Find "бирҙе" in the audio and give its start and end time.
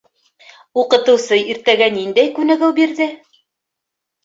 2.83-3.11